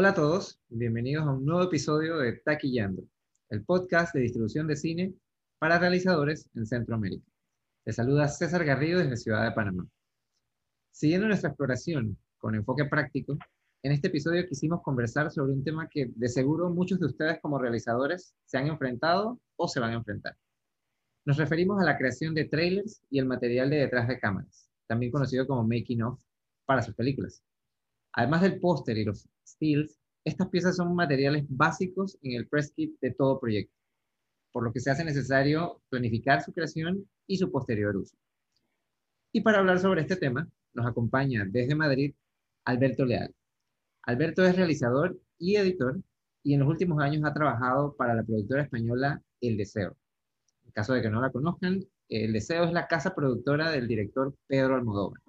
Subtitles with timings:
[0.00, 3.02] Hola a todos, bienvenidos a un nuevo episodio de Taquillando,
[3.50, 5.12] el podcast de distribución de cine
[5.58, 7.26] para realizadores en Centroamérica.
[7.84, 9.88] Les saluda César Garrido desde Ciudad de Panamá.
[10.92, 13.36] Siguiendo nuestra exploración con enfoque práctico,
[13.82, 17.58] en este episodio quisimos conversar sobre un tema que de seguro muchos de ustedes como
[17.58, 20.36] realizadores se han enfrentado o se van a enfrentar.
[21.24, 25.10] Nos referimos a la creación de trailers y el material de detrás de cámaras, también
[25.10, 26.20] conocido como making of,
[26.66, 27.42] para sus películas.
[28.12, 29.28] Además del póster y los
[30.24, 33.74] estas piezas son materiales básicos en el press kit de todo proyecto,
[34.52, 38.16] por lo que se hace necesario planificar su creación y su posterior uso.
[39.32, 42.14] Y para hablar sobre este tema, nos acompaña desde Madrid
[42.64, 43.34] Alberto Leal.
[44.02, 46.00] Alberto es realizador y editor
[46.42, 49.96] y en los últimos años ha trabajado para la productora española El Deseo.
[50.64, 54.34] En caso de que no la conozcan, El Deseo es la casa productora del director
[54.46, 55.20] Pedro Almodóvar.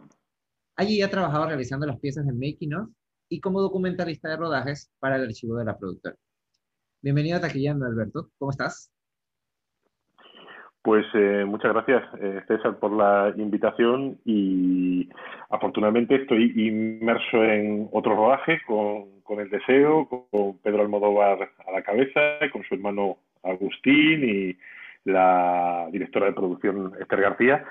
[0.75, 2.89] Allí ha trabajado realizando las piezas de making of
[3.29, 6.15] y como documentalista de rodajes para el archivo de la productora.
[7.01, 8.29] Bienvenido a Taquillando, Alberto.
[8.37, 8.91] ¿Cómo estás?
[10.81, 15.09] Pues eh, muchas gracias, eh, César, por la invitación y
[15.49, 21.83] afortunadamente estoy inmerso en otro rodaje con, con El Deseo, con Pedro Almodóvar a la
[21.83, 22.19] cabeza,
[22.51, 24.57] con su hermano Agustín y
[25.03, 27.65] la directora de producción Esther García.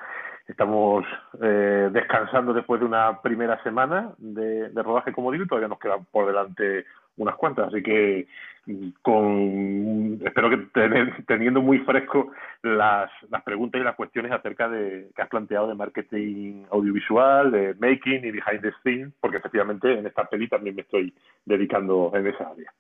[0.49, 1.05] Estamos
[1.43, 6.07] eh, descansando después de una primera semana de, rodaje, como digo, y todavía nos quedan
[6.07, 6.87] por delante
[7.19, 7.69] unas cuantas.
[7.69, 8.27] Así que
[8.65, 10.57] mm, con, espero que
[11.27, 12.33] teniendo muy fresco
[12.63, 17.75] las, las preguntas y las cuestiones acerca de que has planteado de marketing audiovisual, de
[17.75, 21.13] making y behind the scenes, porque efectivamente en esta peli también me estoy
[21.45, 22.73] dedicando en esa área.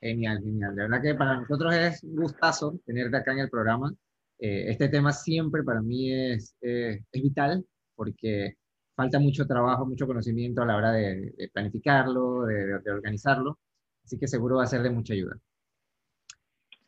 [0.00, 0.76] Genial, genial.
[0.76, 3.92] De verdad que para nosotros es un gustazo tenerte acá en el programa.
[4.38, 8.56] Eh, este tema siempre para mí es, es vital porque
[8.98, 13.58] falta mucho trabajo, mucho conocimiento a la hora de, planificarlo, de, organizarlo,
[14.04, 15.38] así que seguro va a ser de mucha ayuda.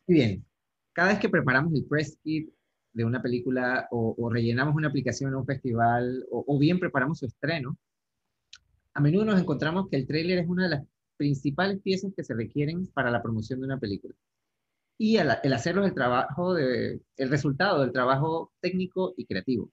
[0.07, 0.45] Y bien,
[0.93, 2.49] cada vez que preparamos el press kit
[2.93, 7.27] de una película o, rellenamos una aplicación en un festival o, o, bien preparamos su
[7.27, 7.77] estreno,
[8.93, 10.83] a menudo nos encontramos que el tráiler es una de las
[11.15, 14.15] principales piezas que se requieren para la promoción de una película
[15.01, 19.71] y el, el hacerlo el trabajo de, el resultado del trabajo técnico y creativo.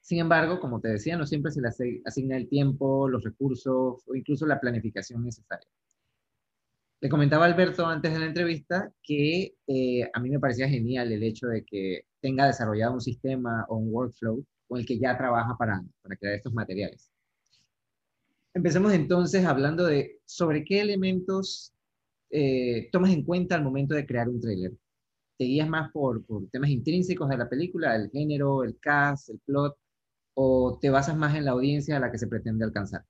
[0.00, 1.70] Sin embargo, como te decía, no siempre se le
[2.04, 5.66] asigna el tiempo, los recursos o incluso la planificación necesaria.
[7.00, 11.24] Le comentaba Alberto antes de la entrevista que eh, a mí me parecía genial el
[11.24, 15.56] hecho de que tenga desarrollado un sistema o un workflow con el que ya trabaja
[15.58, 17.10] para, para crear estos materiales.
[18.54, 21.73] Empecemos entonces hablando de sobre qué elementos
[22.36, 24.72] eh, tomas en cuenta al momento de crear un tráiler?
[25.38, 29.76] ¿Te guías más por, temas intrínsecos de la película, el género, el cast, el plot,
[30.34, 33.02] o te basas más en la audiencia a la que se pretende alcanzar?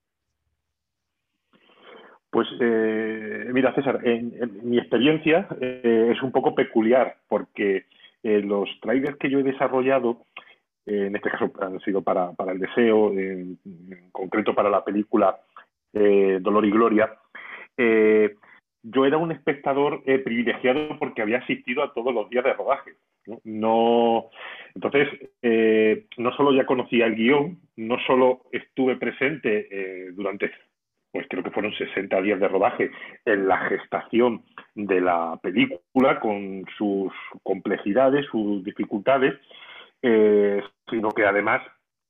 [2.29, 7.87] Pues eh, mira, César, en, mi experiencia eh, es un poco peculiar porque
[8.23, 10.25] los trailers que yo he desarrollado,
[10.87, 13.59] en este caso han sido para, el deseo, en,
[14.13, 15.39] concreto para la película
[15.93, 17.11] Dolor y Gloria,
[18.85, 22.93] yo era un espectador eh, privilegiado porque había asistido a todos los días de rodaje.
[23.45, 24.29] No,
[24.75, 25.09] entonces,
[25.41, 30.51] eh, no solo ya conocía el guion, no solo estuve presente eh, durante,
[31.11, 32.91] pues creo que fueron 60 días de rodaje
[33.25, 34.43] en la gestación
[34.75, 37.11] de la película, con sus
[37.43, 39.35] complejidades, sus dificultades,
[40.03, 41.63] sino que además,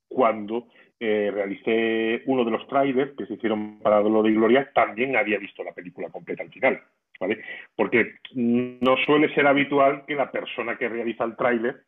[0.09, 0.67] cuando
[1.01, 5.39] eh, realicé uno de los trailers que se hicieron para Dolor y Gloria, también había
[5.39, 6.81] visto la película completa al final,
[7.21, 7.41] ¿vale?
[7.75, 11.83] Porque no suele ser habitual que la persona que realiza el tráiler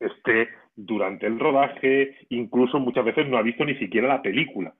[0.00, 4.72] esté durante el rodaje, incluso muchas veces no ha visto ni siquiera la película.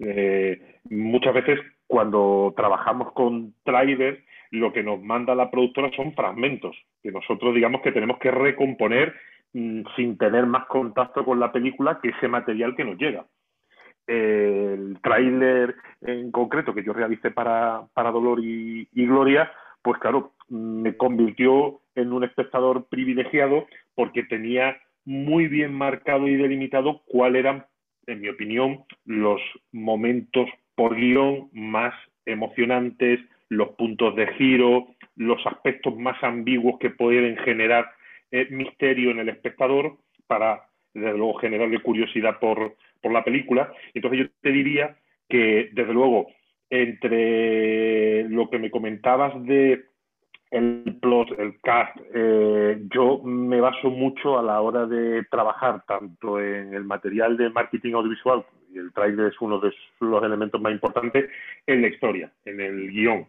[0.00, 4.18] Eh, muchas veces cuando trabajamos con trailers,
[4.50, 9.14] lo que nos manda la productora son fragmentos, que nosotros digamos que tenemos que recomponer
[9.54, 13.26] Mm, sin tener más contacto con la película que ese material que nos llega.
[14.06, 19.50] El tráiler en concreto que yo realicé para, para Dolor y, Gloria,
[19.82, 27.02] pues claro, me convirtió en un espectador privilegiado porque tenía muy bien marcado y delimitado
[27.06, 27.66] cuáles eran,
[28.06, 29.40] en mi opinión, los
[29.72, 31.94] momentos por guion más
[32.26, 37.90] emocionantes, los puntos de giro, los aspectos más ambiguos que pueden generar
[38.50, 39.96] misterio en el espectador
[40.26, 43.72] para, desde luego, generarle curiosidad por, por la película.
[43.94, 44.96] Entonces yo te diría
[45.28, 46.28] que, desde luego,
[46.70, 49.84] entre lo que me comentabas de
[50.50, 56.40] el plot, el cast, eh, yo me baso mucho a la hora de trabajar tanto
[56.40, 61.30] en el material de marketing audiovisual, el tráiler es uno de los elementos más importantes
[61.66, 63.26] en la historia, en el guion.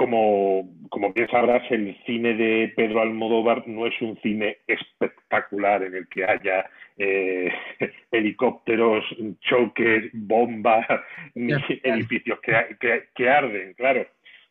[0.00, 5.94] Como, como bien sabrás, el cine de Pedro Almodóvar no es un cine espectacular en
[5.94, 7.52] el que haya eh,
[8.10, 9.04] helicópteros,
[9.42, 10.86] choques, bombas,
[11.34, 14.06] edificios que, que arden, claro.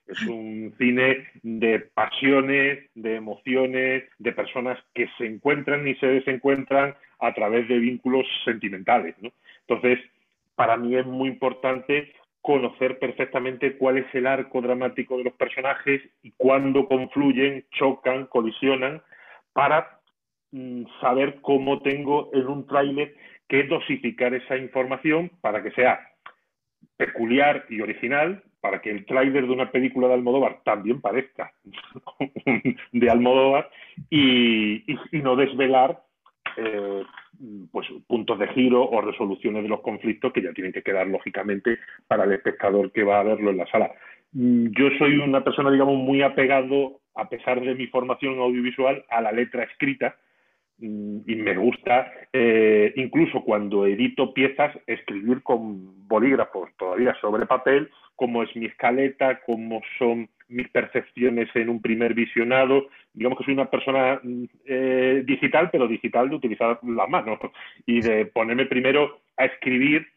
[0.07, 6.93] Es un cine de pasiones, de emociones, de personas que se encuentran y se desencuentran
[7.17, 9.15] a través de vínculos sentimentales.
[9.19, 9.31] ¿no?
[9.67, 9.97] Entonces,
[10.53, 16.01] para mí es muy importante conocer perfectamente cuál es el arco dramático de los personajes
[16.23, 19.01] y cuándo confluyen, chocan, colisionan,
[19.53, 19.99] para
[20.51, 23.15] mm, saber cómo tengo en un tráiler
[23.47, 25.99] que dosificar esa información para que sea
[26.97, 31.53] peculiar y original, para que el tráiler de una película de Almodóvar también parezca
[32.91, 33.69] de Almodóvar
[34.09, 36.01] y, no desvelar
[36.57, 37.03] eh,
[37.71, 41.79] pues puntos de giro o resoluciones de los conflictos que ya tienen que quedar lógicamente
[42.07, 43.91] para el espectador que va a verlo en la sala.
[44.33, 49.21] Mm, yo soy una persona, digamos, muy apegado, a pesar de mi formación audiovisual, a
[49.21, 50.15] la letra escrita
[50.79, 57.89] Mm, y me gusta, eh, incluso cuando edito piezas, escribir con bolígrafos todavía sobre papel,
[58.15, 62.87] cómo es mi escaleta, cómo son mis percepciones en un primer visionado.
[63.13, 67.37] Digamos que soy una persona mm, eh, digital, pero digital de utilizar la mano
[67.85, 70.07] y de ponerme primero a escribir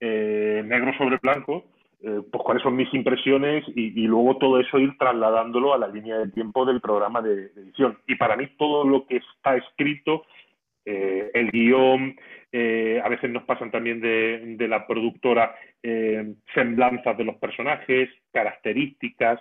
[0.00, 1.64] eh, negro sobre blanco
[2.02, 6.18] eh, pues cuáles son mis impresiones y, luego todo eso ir trasladándolo a la línea
[6.18, 7.98] de tiempo del programa de, edición.
[8.06, 10.24] Y para mí todo lo que está escrito,
[10.84, 12.14] eh, el guion,
[12.52, 15.54] eh, a veces nos pasan también de, la productora
[16.54, 19.40] semblanzas de los personajes, características,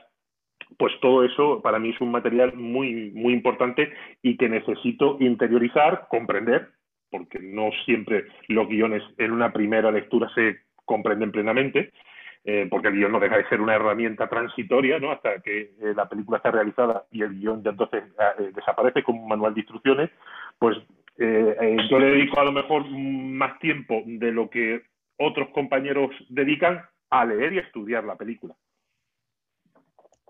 [0.77, 6.07] pues todo eso para mí es un material muy, muy importante y que necesito interiorizar,
[6.09, 6.69] comprender,
[7.09, 11.91] porque no siempre los guiones en una primera lectura se comprenden plenamente,
[12.44, 15.12] eh, porque el guion no deja de ser una herramienta transitoria, ¿no?
[15.12, 18.03] Hasta que eh, la película está realizada y el guion de entonces
[18.39, 20.09] eh, desaparece como un manual de instrucciones,
[20.59, 20.77] pues
[21.17, 24.81] yo le dedico a lo mejor más tiempo de lo que
[25.17, 28.53] otros compañeros dedican a leer y estudiar la película.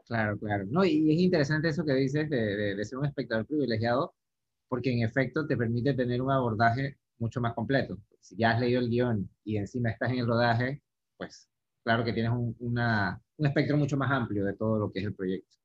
[0.07, 0.65] Claro, claro.
[0.67, 4.13] No, y es interesante eso que dices de, de ser un espectador privilegiado,
[4.67, 7.97] porque en efecto te permite tener un abordaje mucho más completo.
[8.19, 10.81] Si ya has leído el guion y encima estás en el rodaje,
[11.17, 11.49] pues
[11.83, 15.15] claro que tienes un, un espectro mucho más amplio de todo lo que es el
[15.15, 15.55] proyecto.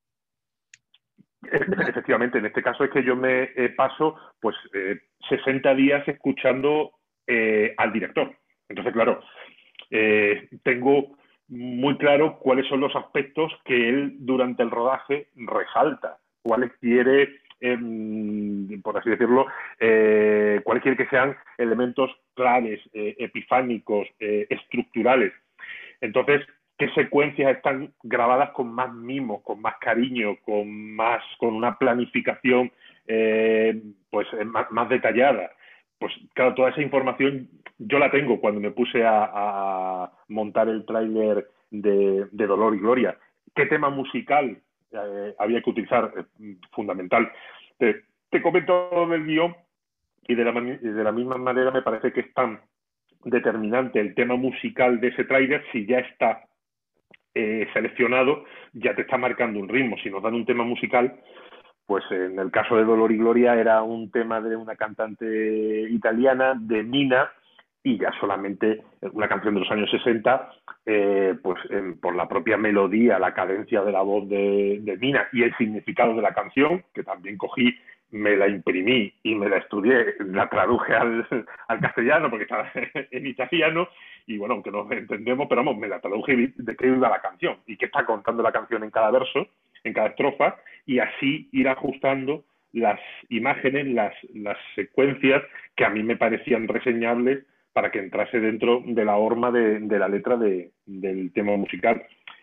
[1.43, 4.55] Efectivamente, en este caso es que yo me eh, paso pues
[5.29, 6.93] 60 eh, días escuchando
[7.27, 8.37] eh, al director.
[8.69, 9.21] Entonces, claro,
[10.63, 11.17] tengo
[11.50, 17.29] muy claro cuáles son los aspectos que él durante el rodaje resalta, cuáles quiere,
[17.61, 19.47] em, por así decirlo,
[20.64, 25.32] cuáles quiere que sean elementos claves, epifánicos, estructurales.
[26.00, 26.47] Entonces,
[26.79, 32.73] ¿qué secuencias están grabadas con más mimo, con más cariño, con más, con una planificación
[33.06, 33.81] eh,
[34.11, 35.50] pues eh, más, detallada?
[36.00, 37.49] Pues claro, toda esa información
[37.79, 43.19] yo la tengo cuando me puse a, montar el tráiler de, Dolor y Gloria.
[43.55, 44.58] ¿Qué tema musical
[44.93, 46.12] eh, había que utilizar?
[46.73, 47.31] fundamental.
[47.79, 49.55] Te, te comento del guion
[50.26, 52.61] y de la, de la misma manera me parece que están
[53.25, 56.44] determinante el tema musical de ese tráiler, si ya está
[57.35, 59.96] eh, seleccionado, ya te está marcando un ritmo.
[60.03, 61.20] Si nos dan un tema musical,
[61.91, 66.55] pues en el caso de Dolor y Gloria era un tema de una cantante italiana,
[66.56, 67.32] de Mina,
[67.82, 70.53] y ya solamente una canción de los años 60,
[70.87, 71.59] eh, pues
[72.01, 76.15] por la propia melodía, la cadencia de la voz de, de, Mina y el significado
[76.15, 77.77] de la canción, que también cogí
[78.13, 81.27] me la imprimí y me la estudié, la traduje al,
[81.67, 82.70] al castellano porque estaba
[83.11, 83.89] en italiano
[84.29, 87.56] y bueno, aunque no entendemos, pero vamos, me la traduje de qué iba la canción
[87.67, 89.49] y qué está contando la canción en cada verso,
[89.84, 90.56] en cada estrofa
[90.87, 95.43] y así ir ajustando las imágenes, las, las secuencias
[95.77, 99.99] que a mí me parecían reseñables para que entrase dentro de la horma de, de
[99.99, 102.03] la letra de, del tema musical.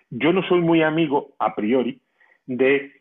[0.10, 2.00] Yo no soy muy amigo, a priori,
[2.46, 2.92] de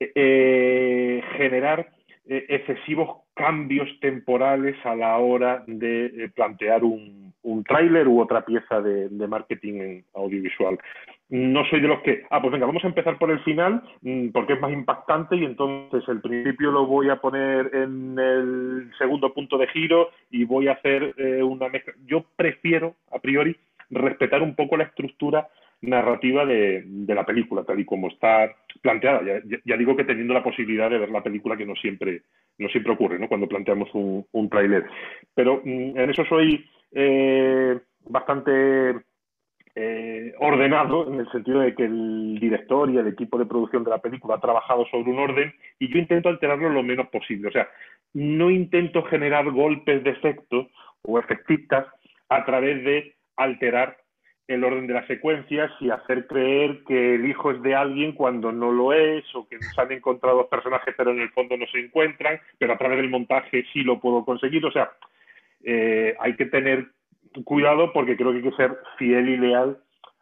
[0.00, 1.88] eh, generar
[2.26, 8.44] eh, excesivos cambios temporales a la hora de eh, plantear un, un tráiler u otra
[8.44, 10.78] pieza de, marketing audiovisual.
[11.30, 14.28] No soy de los que, ah, pues venga, vamos a empezar por el final mm,
[14.28, 19.34] porque es más impactante y entonces el principio lo voy a poner en el segundo
[19.34, 21.92] punto de giro y voy a hacer eh, una mezcla.
[22.06, 23.54] Yo prefiero, a priori,
[23.90, 25.48] respetar un poco la estructura
[25.82, 29.20] narrativa de, la película, tal y como está planteada.
[29.64, 32.22] Ya, digo que teniendo la posibilidad de ver la película, que no siempre,
[32.58, 33.28] no siempre ocurre ¿no?
[33.28, 34.86] cuando planteamos un, un tráiler.
[35.34, 38.94] Pero mm, en eso soy eh, bastante
[39.80, 43.90] eh, ordenado en el sentido de que el director y el equipo de producción de
[43.90, 47.46] la película ha trabajado sobre un orden y yo intento alterarlo lo menos posible.
[47.46, 47.68] O sea,
[48.12, 50.68] no intento generar golpes de efecto
[51.02, 51.86] o efectistas
[52.28, 53.98] a través de alterar
[54.48, 58.50] el orden de las secuencias y hacer creer que el hijo es de alguien cuando
[58.50, 61.66] no lo es, o que se han encontrado dos personajes pero en el fondo no
[61.68, 64.66] se encuentran, pero a través del montaje sí lo puedo conseguir.
[64.66, 64.90] O sea,
[65.62, 66.88] eh, hay que tener
[67.44, 69.78] cuidado porque creo que hay que ser fiel y leal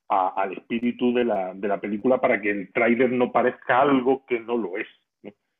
[0.09, 4.39] al espíritu de la, de la película para que el tráiler no parezca algo que
[4.41, 4.87] no lo es.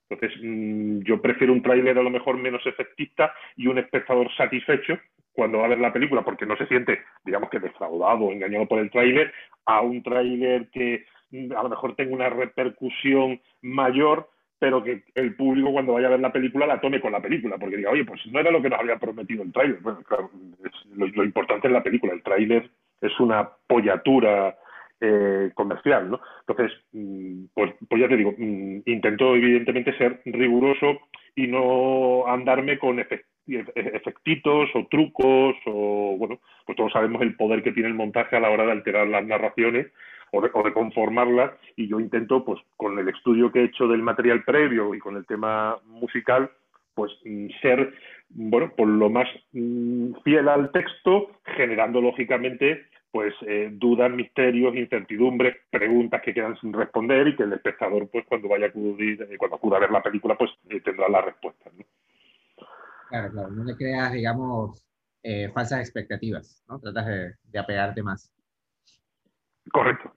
[0.09, 4.99] Entonces, mm, yo prefiero un tráiler a lo mejor menos efectista y un espectador satisfecho
[5.33, 8.67] cuando va a ver la película porque no se siente, digamos que defraudado o engañado
[8.67, 9.33] por el tráiler,
[9.67, 15.35] a un tráiler que mm, a lo mejor tenga una repercusión mayor, pero que el
[15.35, 18.05] público cuando vaya a ver la película la tome con la película, porque diga, oye,
[18.05, 19.81] pues no era lo que nos había prometido el tráiler.
[19.81, 20.31] Bueno, claro,
[20.95, 22.71] lo, importante es la película, el tráiler
[23.01, 24.57] es una pollatura
[25.01, 26.21] eh, comercial, ¿no?
[26.47, 31.01] Entonces, mm, pues, pues ya te digo, intento evidentemente ser riguroso
[31.35, 37.63] y no andarme con efectos efectitos o trucos o, bueno, pues todos sabemos el poder
[37.63, 39.87] que tiene el montaje a la hora de alterar las narraciones
[40.33, 44.45] o de, conformarlas y yo intento, pues con el estudio que he hecho del material
[44.45, 46.51] previo y con el tema musical,
[46.95, 47.95] pues mm, ser,
[48.31, 55.57] bueno, por lo más mm, fiel al texto, generando lógicamente pues eh, dudas, misterios, incertidumbres,
[55.71, 59.39] preguntas que quedan sin responder y que el espectador, pues cuando vaya a acudir, eh,
[59.39, 61.73] cuando acuda a ver la película, pues eh, tendrá las respuestas.
[61.73, 61.85] ¿no?
[63.09, 64.87] Claro, claro, no le creas, digamos,
[65.55, 66.79] falsas expectativas, ¿no?
[66.79, 68.31] Tratas de, apegarte más.
[69.73, 70.15] Correcto.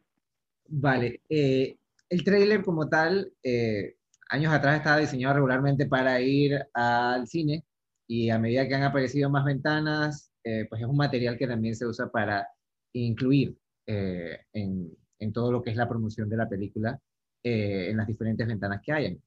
[0.67, 1.77] Vale, eh,
[2.09, 3.95] el trailer como tal, eh,
[4.29, 7.65] años atrás estaba diseñado regularmente para ir al cine
[8.07, 10.31] y a medida que han aparecido más ventanas,
[10.69, 12.47] pues es un material que también se usa para
[12.93, 14.97] incluir en,
[15.31, 16.99] todo lo que es la promoción de la película
[17.43, 19.21] en las diferentes ventanas que hayan.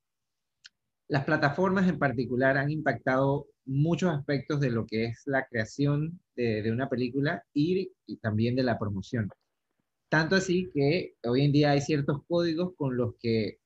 [1.12, 6.70] Las plataformas en particular han impactado muchos aspectos de lo que es la creación de,
[6.72, 9.28] una película y, también de la promoción.
[10.12, 13.60] Tanto así que hoy en día hay ciertos códigos con los que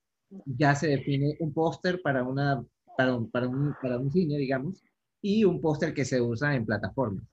[0.45, 2.65] ya se define un póster para, una,
[2.97, 4.81] para, un, para, un, para un cine, digamos,
[5.21, 7.25] y un póster que se usa en plataformas.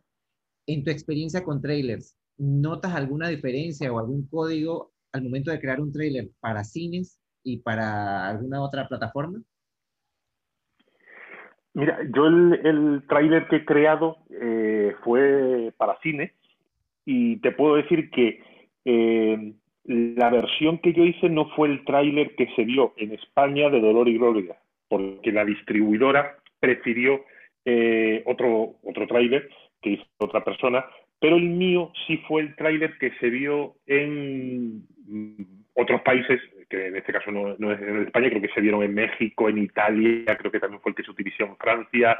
[0.66, 5.80] En tu experiencia con trailers, ¿notas alguna diferencia o algún código al momento de crear
[5.80, 9.44] un trailer para cines y para alguna otra plataforma?
[11.76, 16.34] Mira, yo el, el tráiler que he creado eh, fue para cine
[17.06, 18.53] y te puedo decir que
[18.86, 19.54] eh,
[19.86, 23.82] la versión que yo hice no fue el tráiler que se vio en España de
[23.82, 24.56] Dolor y Gloria,
[24.88, 27.26] porque la distribuidora prefirió
[27.66, 29.50] eh, otro, otro tráiler
[29.82, 30.86] que hizo otra persona,
[31.20, 34.86] pero el mío sí fue el tráiler que se vio en
[35.74, 38.94] otros países que en este caso no, es en España, creo que se vieron en
[38.94, 42.20] México, en Italia, creo que también fue el que se utilizó en Francia,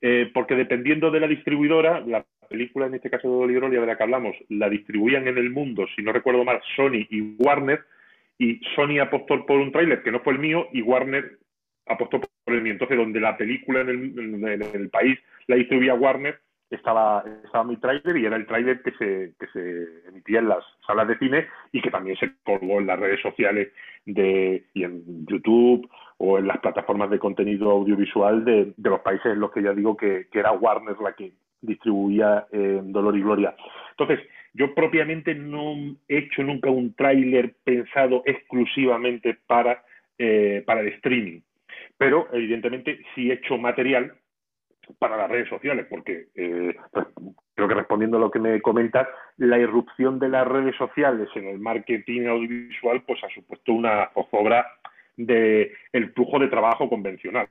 [0.00, 3.96] eh, porque dependiendo de la distribuidora, la película, en este caso de Oliverolia de la
[3.96, 7.80] que hablamos, la distribuían en el mundo, si no recuerdo mal, Sony y Warner,
[8.38, 11.38] y Sony apostó por un tráiler que no fue el mío y Warner
[11.86, 12.72] apostó por el mío.
[12.72, 16.38] Entonces, donde la película en el, en el país la distribuía Warner,
[16.70, 20.64] estaba, estaba mi tráiler y era el tráiler que se, que se emitía en las
[20.86, 23.72] salas de cine y que también se colgó en las redes sociales
[24.06, 25.88] de, y en YouTube
[26.38, 30.26] en las plataformas de contenido audiovisual de, los países en los que ya digo que,
[30.30, 33.54] que era Warner la que distribuía eh, Dolor y Gloria.
[33.90, 34.20] Entonces,
[34.52, 35.74] yo propiamente no
[36.08, 39.82] he hecho nunca un tráiler pensado exclusivamente para,
[40.18, 41.40] eh, para el streaming,
[41.98, 44.14] pero evidentemente sí he hecho material
[44.98, 47.06] para las redes sociales, porque eh, pues,
[47.54, 51.48] creo que respondiendo a lo que me comentas, la irrupción de las redes sociales en
[51.48, 54.66] el marketing audiovisual pues ha supuesto una zozobra
[55.16, 57.48] del el flujo de trabajo convencional.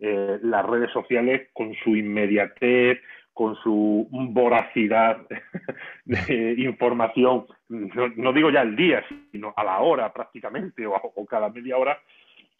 [0.00, 3.00] Eh, las redes sociales con su inmediatez,
[3.32, 5.18] con su voracidad
[6.04, 11.76] de información, no, digo ya el día, sino a la hora prácticamente o, cada media
[11.76, 11.98] hora,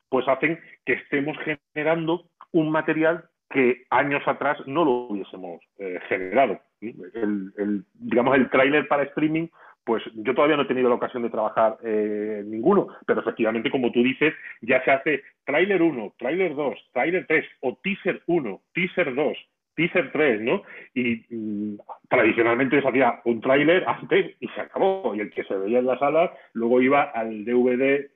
[0.09, 1.37] pues hacen que estemos
[1.75, 6.61] generando un material que años atrás no lo hubiésemos eh, generado.
[6.81, 9.49] Digamos, el tráiler para streaming,
[9.89, 13.91] pues yo todavía no he tenido la ocasión de trabajar eh, ninguno, pero efectivamente, como
[13.91, 19.15] tú dices, ya se hace tráiler 1, tráiler 2, tráiler 3, o teaser 1, teaser
[19.15, 19.39] 2,
[19.75, 20.63] teaser 3, ¿no?
[20.93, 25.57] Y mm, tradicionalmente se hacía un tráiler antes y se acabó, y el que se
[25.57, 28.11] veía en la sala luego iba al DVD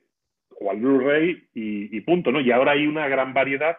[0.61, 2.39] o al Blu-ray y, y punto, ¿no?
[2.39, 3.77] Y ahora hay una gran variedad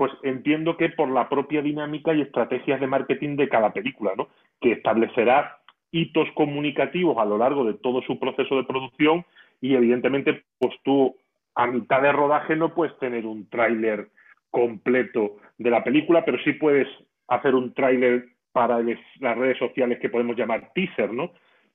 [0.00, 4.28] pues entiendo que por la propia dinámica y estrategias de marketing de cada película, ¿no?
[4.58, 5.59] Que establecerá
[5.92, 9.24] hitos comunicativos a lo largo de todo su proceso de producción
[9.60, 11.16] y evidentemente pues tú
[11.54, 14.08] a mitad de rodaje no puedes tener un tráiler
[14.50, 16.88] completo de la película, pero sí puedes
[17.28, 21.32] hacer un tráiler para las redes sociales que podemos llamar teaser, ¿no?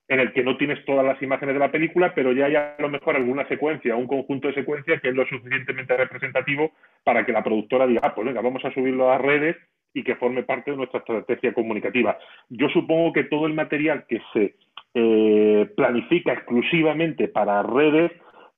[0.07, 2.75] En el que no tienes todas las imágenes de la película, pero ya hay a
[2.79, 6.71] lo mejor alguna secuencia, un conjunto de secuencias que es lo suficientemente representativo
[7.03, 9.55] para que la productora diga, ah, pues venga, vamos a subirlo a las redes
[9.95, 12.17] y que forme parte de nuestra estrategia comunicativa.
[12.49, 14.55] Yo supongo que todo el material que se
[14.93, 18.11] eh, planifica exclusivamente para redes,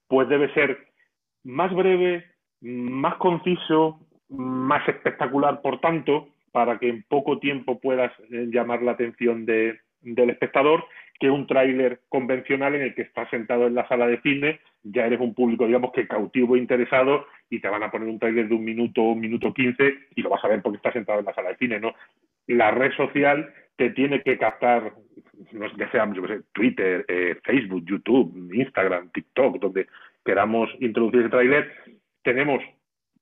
[0.07, 0.77] pues debe ser
[1.43, 2.25] más breve,
[2.59, 8.93] más conciso, más espectacular, por tanto, para que en poco tiempo puedas eh, llamar la
[8.93, 10.85] atención del espectador,
[11.19, 15.05] que un tráiler convencional en el que estás sentado en la sala de cine, ya
[15.05, 18.47] eres un público, digamos, que cautivo e interesado y te van a poner un tráiler
[18.47, 21.25] de un minuto, un minuto quince y lo vas a ver porque estás sentado en
[21.25, 21.93] la sala de cine, ¿no?
[22.47, 24.93] La red social te tiene que captar,
[25.51, 29.87] no sé, sea, yo sé, Twitter, eh, Facebook, YouTube, Instagram, TikTok, donde
[30.25, 31.71] queramos introducir ese tráiler,
[32.23, 32.61] tenemos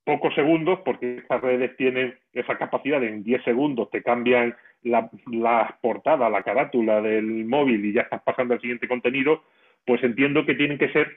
[0.06, 4.54] pocos segundos, porque estas redes tienen esa capacidad de en 10 segundos te cambian
[4.86, 9.42] la, la, portada, la carátula del móvil y ya estás pasando al siguiente contenido,
[9.84, 11.16] pues entiendo que tienen que ser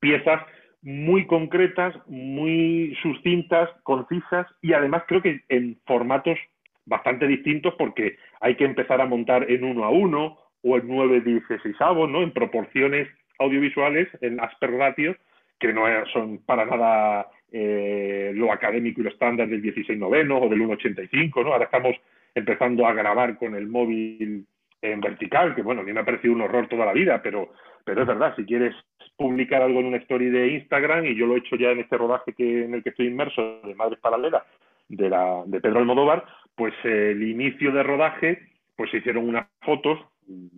[0.00, 0.42] piezas
[0.82, 6.38] muy concretas, muy sucintas, concisas y además creo que en formatos
[6.84, 11.20] bastante distintos porque hay que empezar a montar en uno a uno o en nueve
[11.20, 12.22] dieciséisavos, ¿no?
[12.22, 15.16] En proporciones audiovisuales, en aspect ratio,
[15.58, 20.48] que no son para nada eh, lo académico y lo estándar del 16 noveno o
[20.48, 21.52] del 1.85, ¿no?
[21.52, 21.96] Ahora estamos
[22.36, 24.46] empezando a grabar con el móvil
[24.82, 27.50] en vertical, que bueno, a mí me ha parecido un horror toda la vida, pero,
[27.82, 28.74] pero es verdad, si quieres
[29.16, 31.96] publicar algo en una story de Instagram, y yo lo he hecho ya en este
[31.96, 34.42] rodaje que, en el que estoy inmerso, de Madres Paralelas,
[34.88, 36.24] de, la, de Pedro Almodóvar,
[36.54, 38.38] pues eh, el inicio de rodaje,
[38.76, 39.98] pues se hicieron unas fotos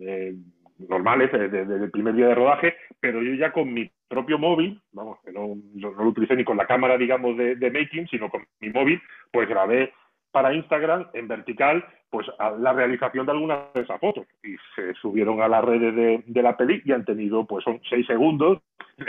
[0.01, 0.35] eh,
[0.87, 5.19] normales desde el primer día de rodaje, pero yo ya con mi propio móvil, vamos,
[5.23, 8.69] que no, no, lo utilicé ni con la cámara, digamos, de, making, sino con mi
[8.69, 9.01] móvil,
[9.31, 9.93] pues grabé
[10.31, 14.25] para Instagram en vertical pues a la realización de algunas de esas fotos.
[14.43, 17.79] Y se subieron a las redes de, de, la peli y han tenido pues son
[17.87, 18.59] seis segundos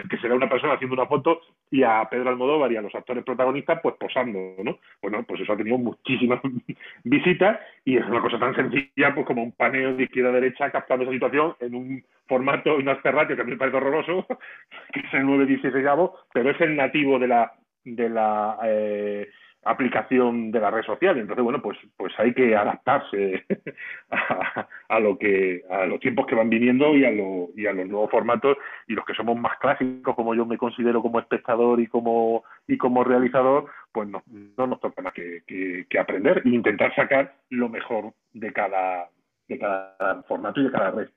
[0.08, 3.24] que será una persona haciendo una foto y a Pedro Almodóvar y a los actores
[3.24, 6.40] protagonistas pues posando no bueno pues eso ha tenido muchísimas
[7.04, 10.70] visitas y es una cosa tan sencilla pues como un paneo de izquierda a derecha
[10.70, 14.26] captando esa situación en un formato un asterratio que a mí me parece horroroso
[14.92, 15.84] que es el 916
[16.32, 17.52] pero es el nativo de la
[17.84, 19.28] de la eh,
[19.64, 21.18] aplicación de la red social.
[21.18, 23.44] Entonces, bueno, pues, pues hay que adaptarse
[24.88, 27.86] a, lo que, a los tiempos que van viniendo y a, lo, y a los
[27.86, 31.86] nuevos formatos y los que somos más clásicos, como yo me considero como espectador y
[31.86, 36.94] como, y como realizador, pues no, no nos toca más que, que, aprender e intentar
[36.94, 39.10] sacar lo mejor de cada,
[39.48, 41.08] de cada formato y de cada red.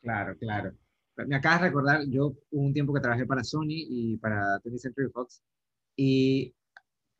[0.00, 0.70] Claro, claro.
[1.26, 4.78] Me acabas de recordar, yo hubo un tiempo que trabajé para Sony y para 20
[4.78, 5.42] Century Fox
[5.96, 6.54] y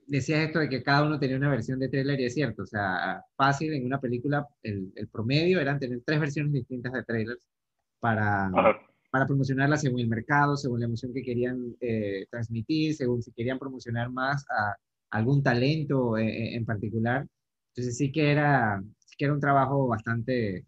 [0.06, 2.66] decías esto de que cada uno tenía una versión de trailer y es cierto, o
[2.66, 7.46] sea, fácil en una película, el, el promedio eran tener tres versiones distintas de trailers
[8.00, 8.50] para,
[9.10, 13.58] para promocionarla según el mercado, según la emoción que querían eh, transmitir, según si querían
[13.58, 14.76] promocionar más a
[15.10, 17.26] algún talento eh, eh, en particular.
[17.70, 20.64] Entonces sí que era, sí que era un trabajo bastante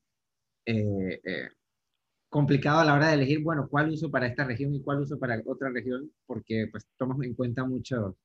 [2.28, 5.18] complicado a la hora de elegir, bueno, cuál uso para esta región y cuál uso
[5.18, 8.18] para otra región, porque pues tomas en cuenta mucho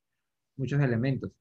[0.57, 1.31] muchos elementos.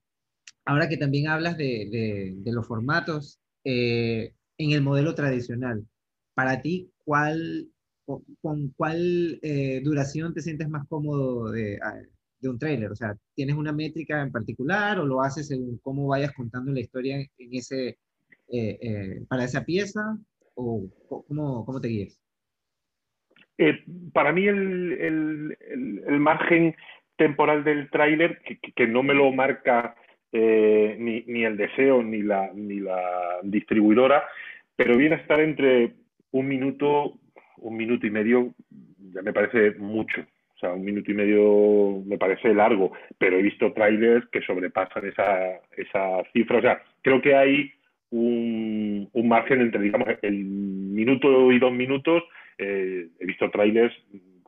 [0.65, 5.85] Ahora que también hablas de, de, los formatos, eh, en el modelo tradicional,
[6.35, 7.69] para ti, ¿cuál,
[8.05, 11.79] ¿con cuál eh, duración te sientes más cómodo de,
[12.41, 12.93] de, un trailer?
[12.93, 16.81] O sea, ¿tienes una métrica en particular o lo haces según cómo vayas contando la
[16.81, 17.99] historia en ese,
[18.49, 20.17] eh, para esa pieza?
[20.55, 22.23] ¿O cómo, cómo te guías?
[24.13, 25.59] para mí el, el,
[26.07, 26.75] el, margen
[27.23, 28.41] temporal del tráiler
[28.75, 29.95] que, no me lo marca
[30.33, 34.25] eh, ni, ni, el deseo ni la, ni la distribuidora,
[34.75, 35.93] pero viene a estar entre
[36.33, 37.21] un minuto,
[37.59, 38.55] un minuto y medio,
[39.15, 40.21] ya me parece mucho.
[40.57, 45.07] O sea, un minuto y medio me parece largo, pero he visto trailers que sobrepasan
[45.07, 46.59] esa, esa cifra.
[46.59, 47.73] O sea, creo que hay
[48.11, 52.25] un, un margen entre, digamos, el minuto y dos minutos.
[52.59, 53.95] Eh, he visto trailers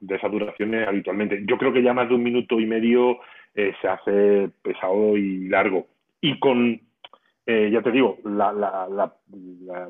[0.06, 1.42] de esas duraciones habitualmente.
[1.46, 3.18] Yo creo que ya más de un minuto y medio
[3.54, 5.86] eh, se hace pesado y largo.
[6.20, 6.80] Y con
[7.46, 9.12] eh, ya te digo, la, la,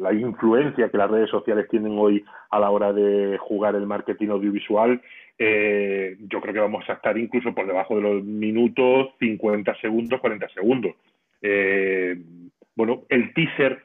[0.00, 4.31] la, influencia que las redes sociales tienen hoy a la hora de jugar el marketing
[4.31, 5.00] audiovisual,
[5.38, 10.20] eh, yo creo que vamos a estar incluso por debajo de los minutos 50 segundos,
[10.20, 10.94] 40 segundos.
[11.42, 12.16] Eh,
[12.74, 13.85] bueno, el teaser,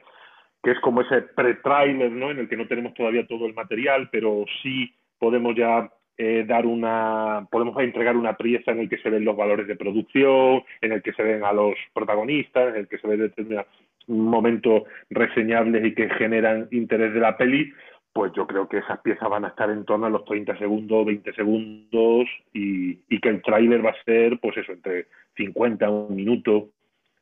[0.64, 2.32] que es como ese pre-trailer, ¿no?
[2.32, 5.88] En el que no tenemos todavía todo el material, pero sí podemos ya
[6.22, 9.74] eh, dar una, podemos entregar una pieza en el que se ven los valores de
[9.74, 13.68] producción, en el que se ven a los protagonistas, en el que se ven determinados
[14.06, 17.72] momentos reseñables y que generan interés de la peli,
[18.12, 21.06] pues yo creo que esas piezas van a estar en torno a los 30 segundos,
[21.06, 25.06] 20 segundos y, que el tráiler va a ser, pues eso, entre
[25.36, 26.68] 50 un minuto.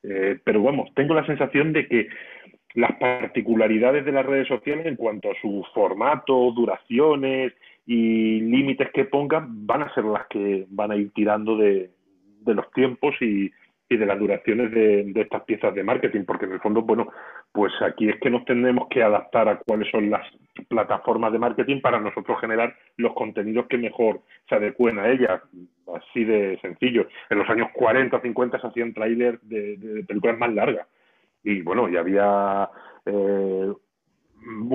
[0.03, 2.09] Eh, pero vamos, tengo la sensación de que
[2.75, 7.53] las particularidades de las redes sociales en cuanto a su formato, duraciones
[7.89, 11.91] y límites que pongan van a ser las que van a ir tirando de,
[12.45, 13.51] los tiempos y,
[13.89, 17.09] de las duraciones de, estas piezas de marketing, porque en el fondo, bueno,
[17.51, 20.21] pues aquí es que nos tenemos que adaptar a cuáles son las
[20.69, 24.21] plataformas de marketing para nosotros generar los contenidos que mejor
[24.51, 25.41] se adecuen a ellas,
[25.97, 27.09] así de sencillo.
[27.31, 30.87] En los años 40 o 50 se hacían trailers de, películas más largas
[31.43, 32.69] y bueno, y había
[33.07, 33.73] eh,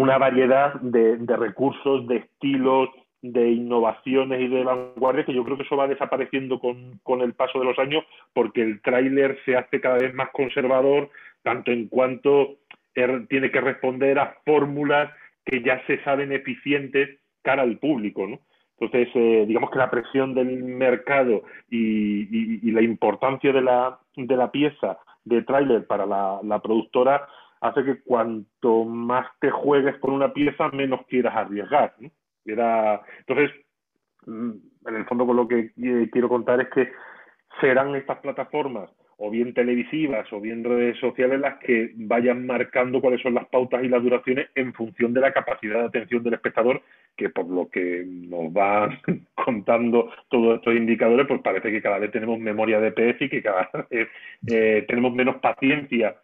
[0.03, 2.89] una variedad de recursos, de estilos,
[3.23, 7.33] de innovaciones y de vanguardia que yo creo que eso va desapareciendo con, con el
[7.33, 11.09] paso de los años porque el tráiler se hace cada vez más conservador
[11.41, 12.57] tanto en cuanto
[12.93, 15.09] er, tiene que responder a fórmulas
[15.45, 18.39] que ya se saben eficientes cara al público, ¿no?
[18.79, 24.51] Entonces, eh, digamos que la presión del mercado y, la importancia de la, de la
[24.51, 27.27] pieza de tráiler para la productora
[27.63, 32.12] hace que cuanto más te juegues con una pieza, menos quieras arriesgar, ¿no?
[32.45, 33.52] Era, entonces,
[34.26, 34.52] mm,
[34.88, 36.91] en el fondo con lo que eh, quiero contar es que
[37.62, 43.21] serán estas plataformas o bien televisivas o bien redes sociales las que vayan marcando cuáles
[43.21, 46.82] son las pautas y las duraciones en función de la capacidad de atención del espectador,
[47.15, 48.99] que por lo que nos van
[49.36, 53.41] contando todos estos indicadores, pues parece que cada vez tenemos memoria de PS y que
[53.41, 54.10] cada vez
[54.52, 56.17] eh, tenemos menos paciencia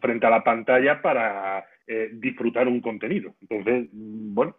[0.00, 3.34] frente a la pantalla para eh, disfrutar un contenido.
[3.40, 4.56] Entonces, bueno,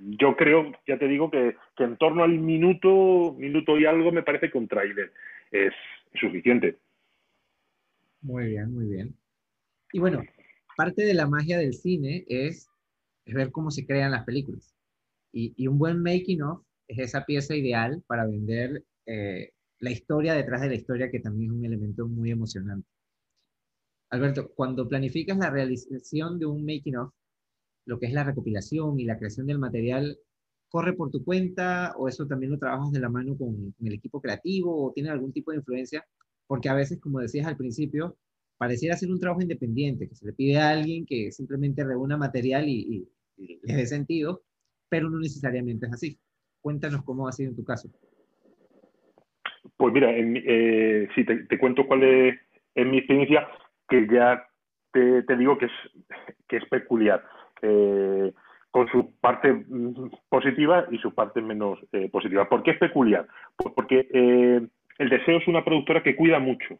[0.00, 4.50] yo creo, ya te digo, que, en torno al minuto, minuto y algo, me parece
[4.50, 5.12] que un tráiler
[5.50, 5.72] es
[6.14, 6.78] suficiente.
[8.22, 9.14] Muy bien, muy bien.
[9.92, 10.22] Y bueno,
[10.76, 12.68] parte de la magia del cine es,
[13.26, 14.74] ver cómo se crean las películas.
[15.32, 20.62] Y, un buen making of es esa pieza ideal para vender eh, la historia detrás
[20.62, 22.88] de la historia, que también es un elemento muy emocionante.
[24.10, 27.12] Alberto, cuando planificas la realización de un making of,
[27.86, 30.18] lo que es la recopilación y la creación del material
[30.68, 34.20] corre por tu cuenta o eso también lo trabajas de la mano con, el equipo
[34.20, 36.04] creativo o tiene algún tipo de influencia?
[36.46, 38.16] Porque a veces, como decías al principio,
[38.56, 42.68] pareciera ser un trabajo independiente, que se le pide a alguien que simplemente reúna material
[42.68, 44.42] y, le dé sentido,
[44.88, 46.18] pero no necesariamente es así.
[46.60, 47.90] Cuéntanos cómo ha sido en tu caso.
[49.76, 52.34] Pues mira, eh, si te, cuento cuál es,
[52.74, 53.46] mi experiencia,
[53.88, 54.46] que ya
[54.92, 55.72] te, te digo que es,
[56.48, 57.22] que es peculiar.
[57.62, 58.32] Eh,
[58.70, 62.48] con su parte mm, positiva y su parte menos eh, positiva.
[62.48, 63.26] ¿Por qué es peculiar?
[63.56, 64.60] Pues porque eh,
[64.98, 66.78] el deseo es una productora que cuida mucho,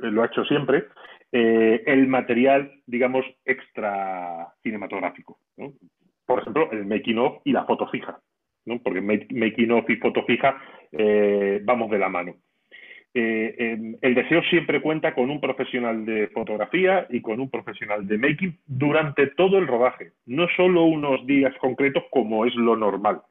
[0.00, 0.88] lo ha hecho siempre,
[1.32, 5.38] el material, digamos, extra cinematográfico.
[6.26, 8.18] Por ejemplo, el making of y la foto fija,
[8.64, 8.78] ¿no?
[8.82, 10.56] porque making of y foto fija
[11.64, 12.36] vamos de la mano.
[13.18, 18.18] Eh, el deseo siempre cuenta con un profesional de fotografía y con un profesional de
[18.18, 23.22] making durante todo el rodaje, no solo unos días concretos como es lo normal.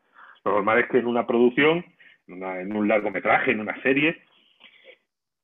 [0.43, 1.85] Lo normal es que en una producción,
[2.27, 4.17] en, un largometraje, en una serie,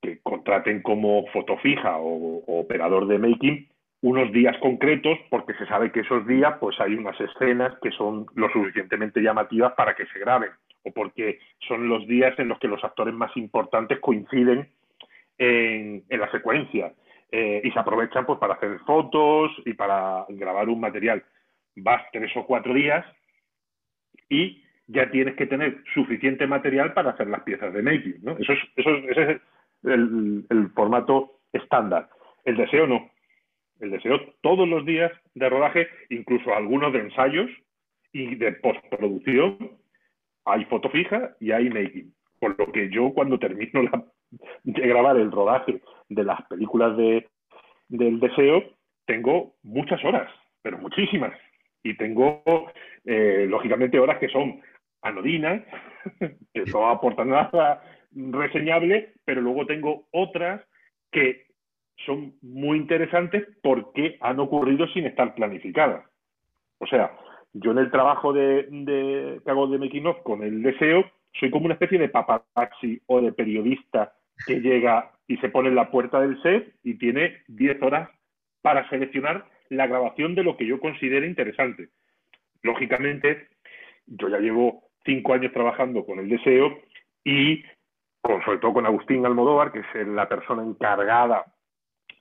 [0.01, 3.69] que contraten como foto fija o, o, operador de making
[4.01, 8.25] unos días concretos porque se sabe que esos días pues hay unas escenas que son
[8.33, 10.49] lo suficientemente llamativas para que se graben
[10.83, 14.69] o porque son los días en los que los actores más importantes coinciden
[15.37, 16.93] en, la secuencia
[17.31, 21.23] eh, y se aprovechan pues para hacer fotos y para grabar un material.
[21.75, 23.05] Vas tres o cuatro días
[24.29, 28.21] y ya tienes que tener suficiente material para hacer las piezas de making.
[28.39, 29.41] Eso es, eso ese es
[29.83, 32.09] el formato estándar.
[32.43, 33.09] El deseo no.
[33.79, 37.49] El deseo todos los días de rodaje, incluso algunos de ensayos
[38.13, 39.71] y de postproducción,
[40.45, 42.13] hay foto fija y hay making.
[42.39, 43.81] Por lo que yo cuando termino
[44.63, 47.27] de grabar el rodaje de las películas de,
[47.89, 48.63] del deseo,
[49.05, 51.33] tengo muchas horas, pero muchísimas.
[51.83, 52.43] Y tengo,
[53.05, 54.61] eh, lógicamente, horas que son
[55.01, 55.63] anodinas,
[56.53, 60.61] que no aportan nada reseñable, pero luego tengo otras
[61.11, 61.45] que
[62.05, 66.05] son muy interesantes porque han ocurrido sin estar planificadas.
[66.79, 67.11] O sea,
[67.53, 71.03] yo en el trabajo de, de que hago de making con el deseo,
[71.39, 74.13] soy como una especie de paparazzi o de periodista
[74.45, 78.09] que llega y se pone en la puerta del set y tiene 10 horas
[78.61, 81.89] para seleccionar la grabación de lo que yo considere interesante.
[82.61, 83.47] Lógicamente,
[84.05, 86.77] yo ya llevo cinco años trabajando con el deseo
[87.23, 87.63] y
[88.21, 91.45] con, sobre todo con Agustín Almodóvar, que es la persona encargada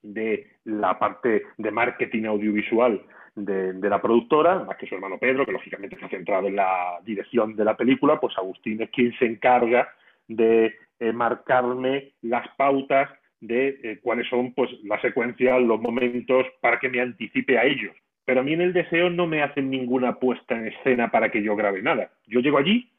[0.03, 3.03] de la parte de marketing audiovisual
[3.35, 7.57] de, la productora, más que su hermano Pedro, que lógicamente está centrado en la dirección
[7.57, 9.89] de la película, pues Agustín es quien se encarga
[10.29, 16.79] de eh, marcarme las pautas de eh, cuáles son pues las secuencias, los momentos para
[16.79, 17.95] que me anticipe a ellos.
[18.25, 21.43] Pero a mí en el deseo no me hacen ninguna puesta en escena para que
[21.43, 22.11] yo grabe nada.
[22.27, 22.91] Yo llego allí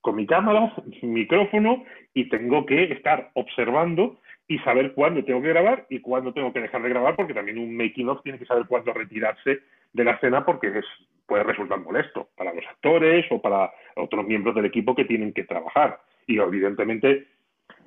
[0.00, 5.48] con mi cámara, mi micrófono y tengo que estar observando y saber cuándo tengo que
[5.48, 8.46] grabar y cuándo tengo que dejar de grabar, porque también un making of tiene que
[8.46, 9.60] saber cuándo retirarse
[9.92, 10.84] de la escena porque es,
[11.26, 15.44] puede resultar molesto para los actores o para otros miembros del equipo que tienen que
[15.44, 16.00] trabajar.
[16.26, 17.28] Y evidentemente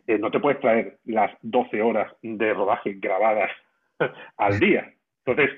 [0.07, 3.51] eh, no te puedes traer las 12 horas de rodaje grabadas
[4.37, 4.91] al día.
[5.25, 5.55] Entonces,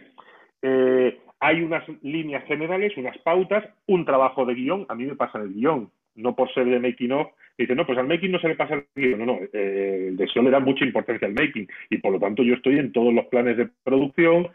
[0.61, 4.85] eh, hay unas líneas generales, unas pautas, un trabajo de guion.
[4.89, 7.27] A mí me pasa el guion, no por ser de making of.
[7.59, 9.19] Dice, no, pues al making no se le pasa el guion.
[9.19, 11.67] No, no, eh, el deseo le da mucha importancia al making.
[11.89, 14.47] Y por lo tanto, yo estoy en todos los planes de producción,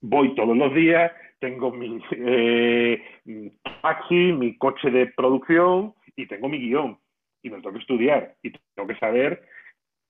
[0.00, 2.00] voy todos los días, tengo mi
[3.80, 6.98] taxi, mi coche de producción y tengo mi guion
[7.44, 9.42] y me tengo que estudiar y tengo que saber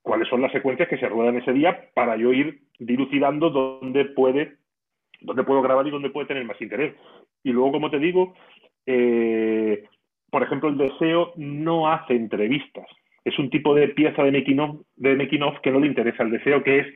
[0.00, 4.56] cuáles son las secuencias que se ruedan ese día para yo ir dilucidando dónde puede,
[5.20, 6.94] dónde puedo grabar y dónde puede tener más interés.
[7.44, 8.34] Y luego, como te digo,
[8.86, 9.84] eh,
[10.32, 12.86] por ejemplo, el deseo no hace entrevistas.
[13.22, 14.60] Es un tipo de pieza de making,
[15.42, 16.86] of, que no le interesa al deseo, que es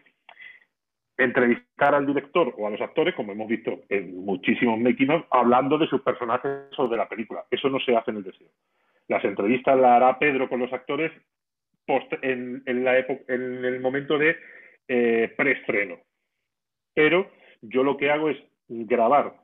[1.18, 5.76] entrevistar al director o a los actores, como hemos visto en muchísimos making of, hablando
[5.76, 7.44] de sus personajes o de la película.
[7.50, 8.48] Eso no se hace en el deseo.
[9.06, 11.12] Las entrevistas las hará Pedro con los actores
[12.22, 14.34] en, la en el momento de
[14.88, 15.98] eh, preestreno.
[16.94, 19.34] Pero yo lo que hago es grabar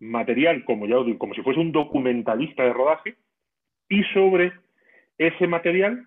[0.00, 3.16] material, como ya como si fuese un documentalista de rodaje,
[3.88, 4.52] y sobre
[5.18, 6.06] ese material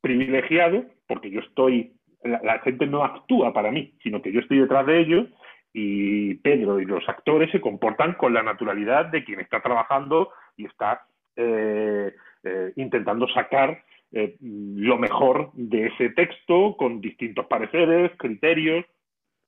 [0.00, 1.92] privilegiado, porque yo estoy,
[2.24, 5.28] la, gente no actúa para mí, sino que yo estoy detrás de ellos
[5.72, 10.66] y Pedro y los actores se comportan con la naturalidad de quien está trabajando y
[10.66, 12.12] está eh,
[12.44, 18.84] eh, intentando sacar eh, lo mejor de ese texto con distintos pareceres, criterios.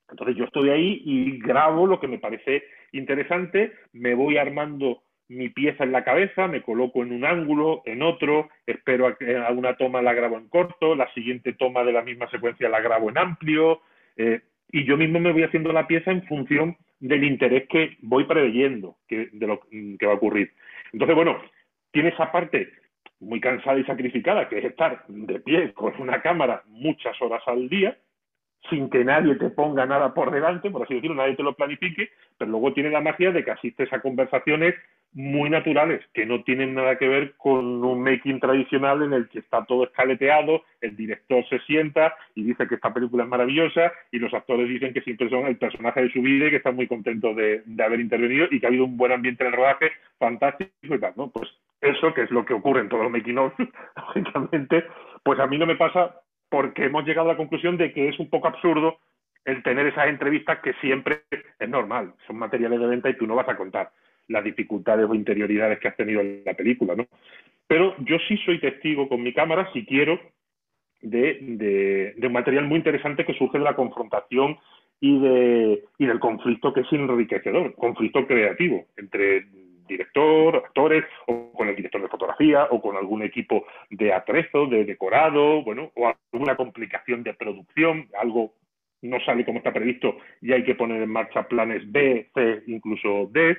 [0.08, 5.48] Entonces yo estoy ahí y grabo lo que me parece interesante, me voy armando mi
[5.48, 9.76] pieza en la cabeza, me coloco en un ángulo, en otro, espero a que una
[9.76, 13.18] toma la grabo en corto, la siguiente toma de la misma secuencia la grabo en
[13.18, 13.80] amplio,
[14.16, 18.96] y yo mismo me voy haciendo la pieza en función del interés que voy preveyendo
[19.08, 19.60] que, de lo
[19.98, 20.52] que va a ocurrir.
[20.92, 21.40] Entonces, bueno,
[21.90, 22.72] tiene esa parte
[23.20, 27.68] muy cansada y sacrificada, que es estar de pie con una cámara muchas horas al
[27.68, 27.96] día,
[28.70, 32.10] sin que nadie te ponga nada por delante, por así decirlo, nadie te lo planifique,
[32.38, 34.74] pero luego tiene la magia de que asistes a conversaciones
[35.14, 39.38] muy naturales, que no tienen nada que ver con un making tradicional en el que
[39.38, 44.18] está todo escaleteado, el director se sienta y dice que esta película es maravillosa y
[44.18, 46.88] los actores dicen que siempre son el personaje de su vida y que están muy
[46.88, 50.70] contentos de, haber intervenido y que ha habido un buen ambiente en el rodaje, fantástico
[50.82, 51.30] y tal, ¿no?
[51.30, 51.48] Pues
[51.80, 53.52] eso, que es lo que ocurre en todos los making of,
[53.96, 54.84] lógicamente,
[55.22, 58.18] pues a mí no me pasa porque hemos llegado a la conclusión de que es
[58.18, 58.98] un poco absurdo
[59.44, 63.36] el tener esas entrevistas que siempre es normal, son materiales de venta y tú no
[63.36, 63.90] vas a contar
[64.28, 67.06] las dificultades o interioridades que has tenido en la película, ¿no?
[67.66, 70.20] Pero yo sí soy testigo con mi cámara, si quiero,
[71.00, 74.58] de, un material muy interesante que surge de la confrontación
[75.00, 79.46] y, de, y del conflicto que es enriquecedor, conflicto creativo entre
[79.86, 84.84] director, actores, o con el director de fotografía, o con algún equipo de atrezo, de
[84.84, 88.54] decorado, bueno, o alguna complicación de producción, algo
[89.02, 93.28] no sale como está previsto y hay que poner en marcha planes B, C, incluso
[93.30, 93.56] D.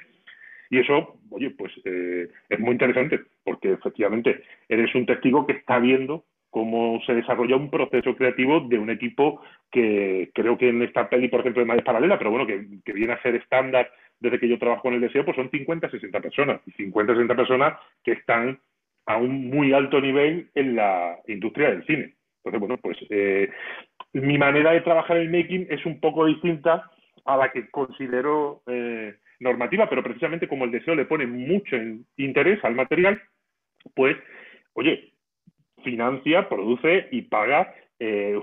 [0.70, 5.80] Y eso, oye, pues eh, es muy interesante, porque efectivamente eres un testigo que está
[5.80, 11.10] viendo cómo se desarrolla un proceso creativo de un equipo que creo que en esta
[11.10, 14.48] peli, por ejemplo, es paralela, pero bueno, que, que viene a ser estándar desde que
[14.48, 18.14] yo trabajo con el deseo, pues son 50, 60 personas, y 50, 60 personas que
[18.14, 18.58] están
[19.06, 22.16] a un muy alto nivel en la industria del cine.
[22.38, 23.50] Entonces, bueno, pues eh,
[24.14, 26.90] mi manera de trabajar el making es un poco distinta
[27.26, 31.76] a la que considero eh, normativa, pero precisamente como el deseo le pone mucho
[32.18, 33.22] interés al material,
[33.94, 34.18] pues,
[34.74, 35.12] oye,
[35.84, 38.38] financia, produce y paga eh,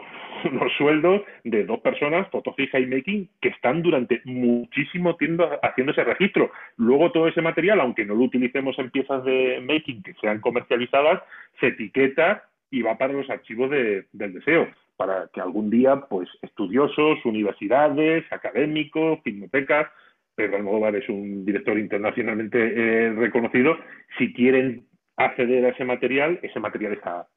[0.50, 5.92] unos sueldos de dos personas, foto fija y making, que están durante muchísimo tiempo haciendo
[5.92, 6.50] ese registro.
[6.76, 11.22] Luego todo ese material, aunque no lo utilicemos en piezas de making que sean comercializadas,
[11.60, 17.22] se etiqueta y va para los archivos del deseo, para que algún día, pues, estudiosos,
[17.26, 19.88] universidades, académicos, filmotecas,
[20.34, 23.76] Pedro Almodóvar es un director internacionalmente eh, reconocido,
[24.18, 27.28] si quieren acceder a ese material, ese material está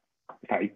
[0.48, 0.74] ahí.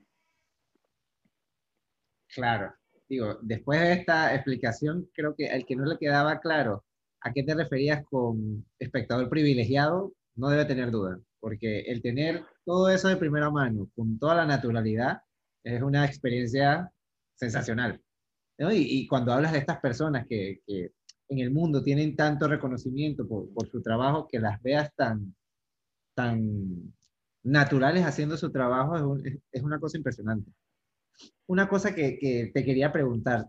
[2.35, 2.72] Claro.
[3.09, 6.85] Digo, después de esta explicación, creo que al que no le quedaba claro
[7.22, 12.88] a qué te referías con espectador privilegiado, no debe tener duda, porque el tener todo
[12.88, 15.22] eso de primera mano, con toda la naturalidad,
[15.64, 16.90] es una experiencia
[17.35, 18.00] sensacional.
[18.59, 20.61] Y, cuando hablas de estas personas que,
[21.31, 25.35] en el mundo tienen tanto reconocimiento por, su trabajo, que las veas tan,
[26.14, 26.93] tan
[27.43, 29.16] naturales haciendo su trabajo,
[29.53, 30.51] es una cosa impresionante
[31.47, 33.49] una cosa que, te quería preguntar.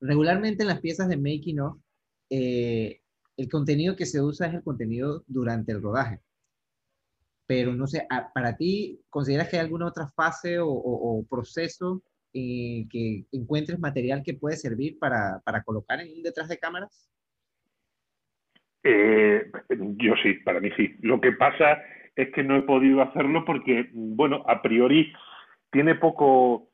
[0.00, 1.78] Regularmente en las piezas de making of,
[2.30, 3.00] eh,
[3.36, 6.20] el contenido que se usa es el contenido durante el rodaje.
[7.46, 13.78] Pero no sé, para ti, ¿consideras que hay alguna otra fase o, proceso que encuentres
[13.78, 17.10] material que puede servir para, colocar en detrás de cámaras?
[18.84, 19.50] Eh,
[19.96, 20.96] yo sí, para mí sí.
[21.00, 21.82] Lo que pasa
[22.16, 25.12] es que no he podido hacerlo porque, bueno, a priori
[25.70, 26.70] tiene poco,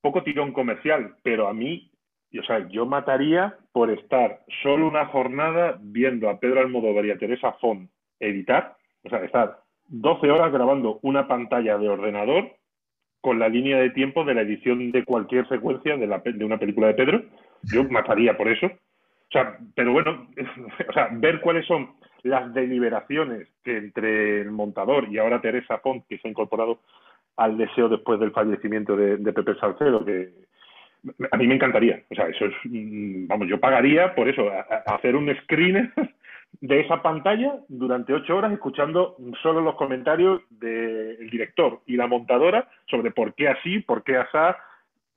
[0.00, 1.90] poco tirón comercial, pero a mí,
[2.38, 7.18] o sea, yo mataría por estar solo una jornada viendo a Pedro Almodóvar y a
[7.18, 12.56] Teresa Font editar, o sea, estar 12 horas grabando una pantalla de ordenador
[13.24, 16.58] con la línea de tiempo de la edición de cualquier secuencia de, la, de una
[16.58, 17.22] película de Pedro,
[17.62, 18.66] yo mataría por eso.
[18.66, 20.28] O sea, pero bueno,
[20.90, 26.04] o sea, ver cuáles son las deliberaciones que entre el montador y ahora Teresa Font,
[26.06, 26.80] que se ha incorporado
[27.38, 30.28] al deseo después del fallecimiento de, Pepe Salcedo, que
[31.32, 32.02] a mí me encantaría.
[32.10, 34.50] O sea, eso es, mm, vamos, yo pagaría por eso,
[34.84, 35.90] hacer un screen
[36.60, 42.68] de esa pantalla durante ocho horas escuchando solo los comentarios del director y la montadora
[42.88, 44.56] sobre por qué así, por qué asá.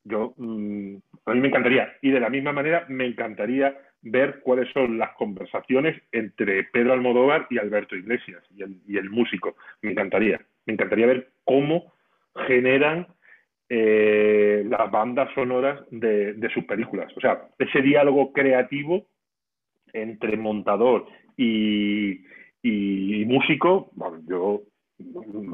[0.03, 0.95] Yo, mm,
[1.25, 1.93] a mí me encantaría.
[2.01, 7.47] Y de la misma manera me encantaría ver cuáles son las conversaciones entre Pedro Almodóvar
[7.49, 9.55] y Alberto Iglesias y el, y el músico.
[9.81, 10.39] Me encantaría.
[10.65, 11.93] Me encantaría ver cómo
[12.47, 13.07] generan
[13.69, 17.11] eh, las bandas sonoras de, sus películas.
[17.17, 19.05] O sea, ese diálogo creativo
[19.91, 21.05] entre montador
[21.37, 23.91] y, músico,
[24.27, 24.61] yo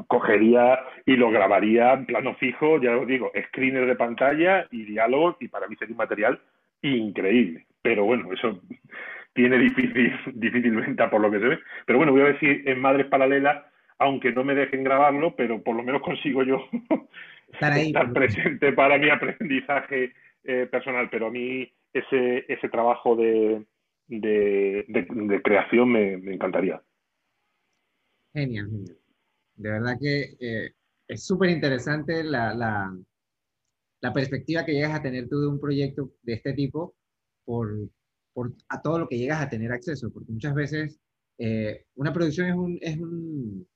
[0.06, 5.36] cogería y lo grabaría en plano fijo, ya os digo, screener de pantalla y diálogo,
[5.40, 6.40] y para mí sería un material
[6.82, 7.66] increíble.
[7.82, 8.60] Pero bueno, eso
[9.34, 11.58] tiene difícil, difícil venta por lo que se ve.
[11.86, 13.64] Pero bueno, voy a decir en Madres Paralelas
[13.98, 16.68] aunque no me dejen grabarlo, pero por lo menos consigo yo
[17.60, 20.12] estar, presente para mi aprendizaje
[20.44, 21.08] eh, personal.
[21.10, 23.62] Pero a mí ese, ese trabajo de,
[24.06, 26.82] de, creación me, encantaría.
[28.32, 28.98] Genial, genial.
[29.56, 30.74] De verdad que eh,
[31.06, 32.96] es súper interesante la, la,
[34.00, 36.94] la, perspectiva que llegas a tener tú de un proyecto de este tipo
[37.44, 37.70] por,
[38.32, 41.00] por a todo lo que llegas a tener acceso, porque muchas veces
[41.38, 43.66] eh, una producción es un, es un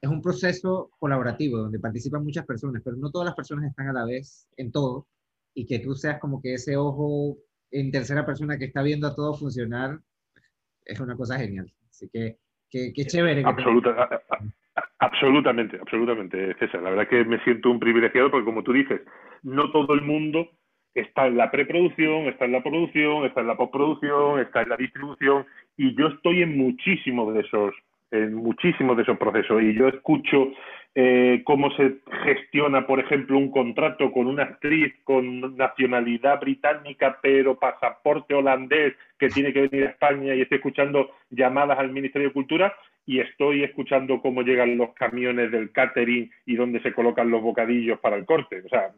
[0.00, 3.92] es un proceso colaborativo donde participan muchas personas, pero no todas las personas están a
[3.92, 5.06] la vez en todo
[5.54, 7.36] y que tú seas como que ese ojo
[7.70, 9.98] en tercera persona que está viendo a todo funcionar
[10.84, 11.70] es una cosa genial.
[11.90, 12.36] Así que,
[12.70, 13.42] qué chévere.
[14.98, 16.82] absolutamente, absolutamente, César.
[16.82, 19.00] La verdad que me siento un privilegiado porque, como tú dices,
[19.42, 20.48] no todo el mundo
[20.94, 24.76] está en la preproducción, está en la producción, está en la postproducción, está en la
[24.76, 27.74] distribución y yo estoy en muchísimos de esos
[28.10, 29.62] en muchísimos de esos procesos.
[29.62, 30.48] Y yo escucho
[31.00, 37.56] eh, cómo se gestiona, por ejemplo, un contrato con una actriz con nacionalidad británica, pero
[37.56, 42.34] pasaporte holandés que tiene que venir a España y estoy escuchando llamadas al Ministerio de
[42.34, 42.74] Cultura
[43.06, 48.00] y estoy escuchando cómo llegan los camiones del catering y dónde se colocan los bocadillos
[48.00, 48.62] para el corte.
[48.66, 48.90] O sea,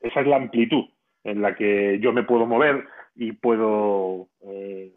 [0.00, 0.86] esa es la amplitud
[1.22, 4.90] en la que yo me puedo mover y puedo eh,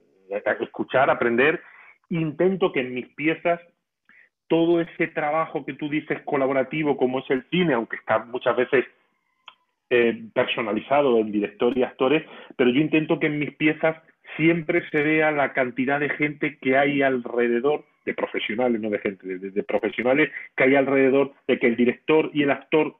[0.59, 1.61] escuchar, aprender
[2.09, 3.59] intento que en mis piezas
[4.53, 8.85] todo ese trabajo que tú dices colaborativo como es el cine, aunque está muchas veces
[9.89, 12.23] eh, personalizado en director y actores,
[12.55, 13.97] pero yo intento que en mis piezas
[14.37, 19.39] siempre se vea la cantidad de gente que hay alrededor, de profesionales, no de gente,
[19.39, 22.97] de profesionales que hay alrededor de que el director y el actor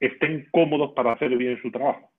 [0.00, 2.10] estén cómodos para hacer bien su trabajo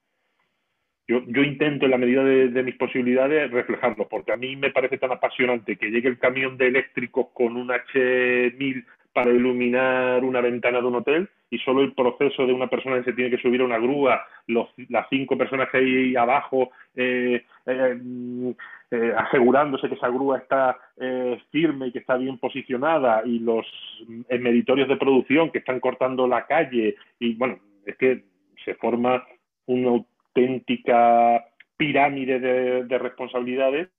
[1.08, 4.98] yo, yo intento en la medida de, mis posibilidades reflejarlo, porque a mí me parece
[4.98, 10.80] tan apasionante que llegue el camión de eléctricos con un H1000 para iluminar una ventana
[10.80, 13.62] de un hotel y solo el proceso de una persona que se tiene que subir
[13.62, 17.98] a una grúa, las cinco personas que hay abajo eh, eh,
[18.92, 20.78] eh, asegurándose que esa grúa está
[21.52, 23.66] firme y que está bien posicionada y los
[24.30, 28.24] meditorios de producción que están cortando la calle y bueno, es que
[28.64, 29.26] se forma
[29.66, 30.04] una
[30.38, 31.46] auténtica
[31.78, 33.90] pirámide de responsabilidades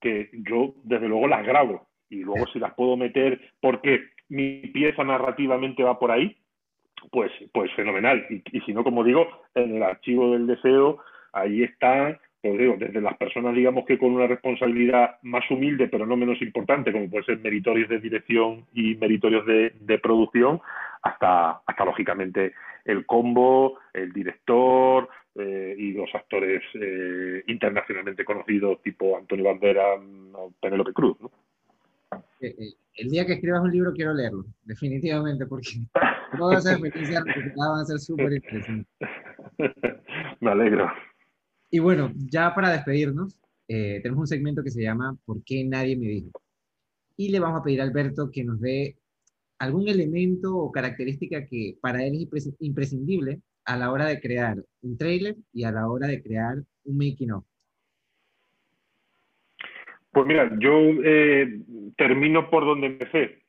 [0.00, 5.04] que yo desde luego las grabo y luego si las puedo meter porque mi pieza
[5.04, 6.36] narrativamente va por ahí,
[7.10, 8.26] pues, pues fenomenal.
[8.30, 10.98] Y, si no, como digo, en el archivo del deseo,
[11.32, 16.06] ahí están, pues digo, desde las personas, digamos que con una responsabilidad más humilde, pero
[16.06, 20.60] no menos importante, como puede ser meritorios de dirección y meritorios de, producción,
[21.02, 22.52] hasta, hasta lógicamente
[22.84, 29.94] el combo, el director eh, y los actores eh, internacionalmente conocidos tipo Antonio Bandera
[30.34, 31.16] o Penélope Cruz.
[31.20, 31.30] ¿no?
[32.40, 35.70] Eh, el día que escribas un libro quiero leerlo, definitivamente, porque
[36.38, 37.24] todas esas experiencias
[37.56, 38.86] van a ser súper interesantes.
[40.40, 40.90] Me alegro.
[41.70, 45.96] Y bueno, ya para despedirnos, eh, tenemos un segmento que se llama ¿Por qué nadie
[45.96, 46.42] me dijo?
[47.16, 48.96] Y le vamos a pedir a Alberto que nos dé
[49.58, 53.40] algún elemento o característica que para él es imprescindible
[53.70, 57.30] a la hora de crear un trailer y a la hora de crear un making
[57.30, 57.44] of.
[60.10, 60.72] Pues mira, yo
[61.04, 61.60] eh,
[61.96, 63.44] termino por donde empecé.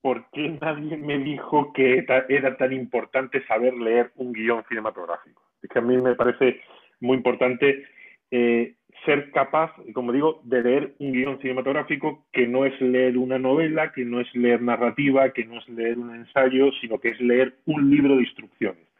[0.00, 5.42] ¿Por qué nadie me dijo que era tan importante saber leer un guion cinematográfico?
[5.62, 6.62] Es que a mí me parece
[7.00, 7.84] muy importante
[8.30, 13.38] eh, ser capaz, como digo, de leer un guion cinematográfico que no es leer una
[13.38, 17.20] novela, que no es leer narrativa, que no es leer un ensayo, sino que es
[17.20, 18.93] leer un libro de instrucciones.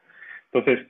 [0.55, 0.87] Entonces,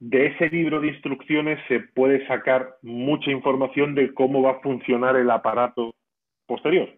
[0.00, 5.16] de ese libro de instrucciones se puede sacar mucha información de cómo va a funcionar
[5.16, 5.94] el aparato
[6.46, 6.88] posterior.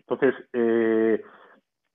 [0.00, 1.20] Entonces, eh,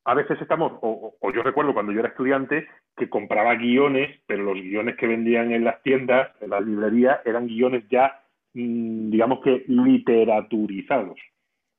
[0.03, 4.55] a veces estamos, o, yo recuerdo cuando yo era estudiante, que compraba guiones, pero los
[4.55, 8.23] guiones que vendían en las tiendas, en las librerías, eran guiones ya,
[8.53, 11.19] mm, digamos que literaturizados.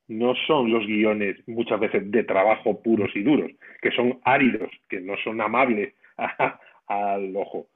[0.06, 3.50] No son los guiones muchas veces de trabajo puros y duros,
[3.82, 5.94] que son áridos, que no son amables
[6.86, 7.66] al ojo.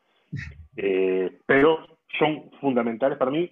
[0.76, 3.50] Eh, pero son fundamentales para mí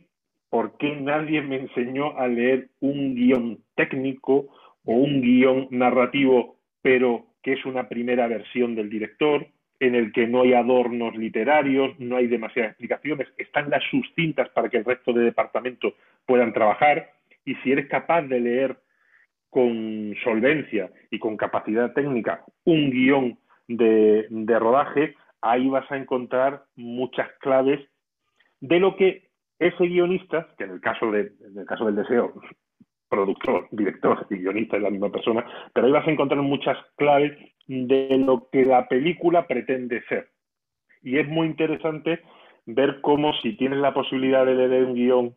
[0.51, 4.49] porque nadie me enseñó a leer un guion técnico
[4.85, 9.47] o un guion narrativo, pero que es una primera versión del director,
[9.79, 14.69] en el que no hay adornos literarios, no hay demasiadas explicaciones, están las suscintas para
[14.69, 15.95] que el resto de departamentos
[16.27, 17.11] puedan trabajar,
[17.45, 18.77] y si eres capaz de leer
[19.49, 27.29] con solvencia y con capacidad técnica un guion de rodaje, ahí vas a encontrar muchas
[27.41, 27.81] claves
[28.61, 32.33] de lo que ese guionista, que en el caso, de, en el caso del deseo,
[33.09, 37.37] productor, director y guionista es la misma persona, pero ahí vas a encontrar muchas claves
[37.67, 40.31] de lo que la película pretende ser.
[41.03, 42.21] Y es muy interesante
[42.67, 45.37] ver cómo si tienes la posibilidad de leer un guion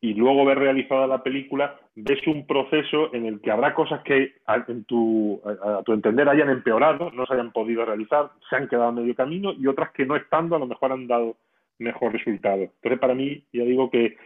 [0.00, 4.34] y luego ver realizada la película, ves un proceso en el que habrá cosas que
[4.46, 8.68] a, en tu, a, tu entender hayan empeorado, no se hayan podido realizar, se han
[8.68, 11.36] quedado a medio camino y otras que no estando a lo mejor han dado
[11.78, 12.62] mejor resultado.
[12.62, 14.16] Entonces, para mí, ya digo que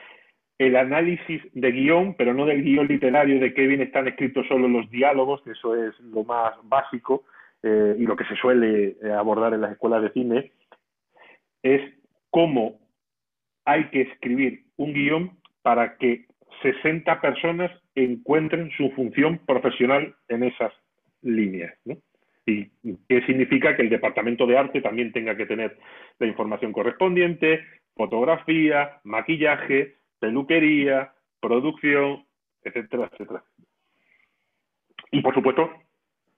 [0.58, 4.68] el análisis de guion, pero no del guion literario de qué bien están escritos solo
[4.68, 7.24] los diálogos, que eso es lo más básico
[7.62, 10.52] eh, y lo que se suele eh, abordar en las escuelas de cine,
[11.62, 11.80] es
[12.30, 12.78] cómo
[13.64, 16.26] hay que escribir un guion para que
[16.62, 20.72] 60 personas encuentren su función profesional en esas
[21.22, 21.74] líneas.
[22.44, 22.66] ¿Y
[23.08, 25.78] qué significa que el departamento de arte también tenga que tener
[26.18, 32.24] la información correspondiente, fotografía, maquillaje, peluquería, producción,
[32.62, 33.42] etcétera, etcétera.
[35.10, 35.70] Y por supuesto,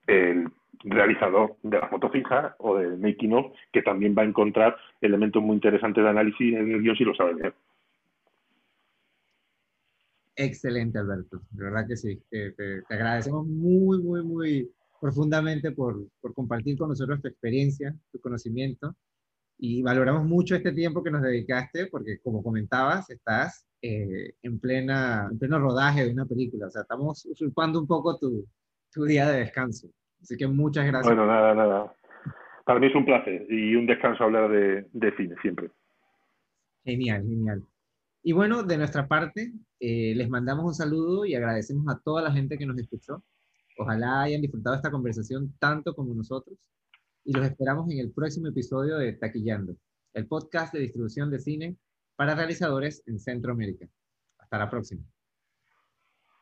[0.07, 0.47] el
[0.83, 5.41] realizador de la foto fija o del making of, que también va a encontrar elementos
[5.41, 7.53] muy interesantes de análisis en el guion si lo sabe leer.
[10.35, 11.41] Excelente, Alberto.
[11.51, 12.21] De verdad que sí.
[12.29, 12.53] Te,
[12.89, 18.95] agradecemos muy, muy, muy profundamente por, por, compartir con nosotros tu experiencia, tu conocimiento.
[19.57, 25.29] Y valoramos mucho este tiempo que nos dedicaste, porque como comentabas, estás eh, en, plena,
[25.31, 26.67] en pleno rodaje de una película.
[26.67, 28.45] O sea, estamos usurpando un poco tu,
[28.91, 29.87] tu día de descanso.
[30.21, 31.15] Así que muchas gracias.
[31.15, 31.95] Bueno, nada, nada.
[32.65, 35.69] Para mí es un placer y un descanso hablar de, de cine siempre.
[36.83, 37.63] Genial, genial.
[38.27, 42.31] Y bueno, de nuestra parte, eh, les mandamos un saludo y agradecemos a toda la
[42.31, 43.23] gente que nos escuchó.
[43.77, 46.57] Ojalá hayan disfrutado esta conversación tanto como nosotros.
[47.23, 49.75] Y los esperamos en el próximo episodio de Taquillando,
[50.13, 51.77] el podcast de distribución de cine
[52.15, 53.87] para realizadores en Centroamérica.
[54.39, 55.03] Hasta la próxima.